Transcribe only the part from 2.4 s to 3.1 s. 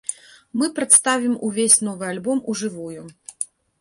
у жывую.